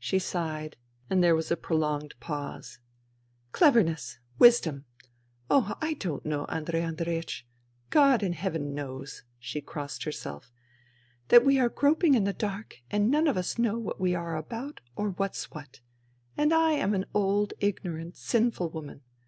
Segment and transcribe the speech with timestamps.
[0.00, 0.76] She sighed,
[1.08, 2.80] and there was a prolonged pause."
[3.52, 4.18] Cleverness!
[4.36, 4.86] Wisdom!...
[5.48, 7.42] Oh, I don't know, Andrei Andreiech.
[7.90, 10.50] God in heaven knows "—she crossed herself
[11.28, 14.36] —"that we are groping in the dark and none of us know what we are
[14.36, 15.78] about or what's what,
[16.36, 19.02] and I am an old ignorant, sinful woman.